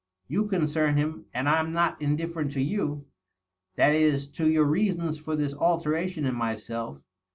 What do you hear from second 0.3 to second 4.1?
"You concern him, and I'm not indifierent to you. That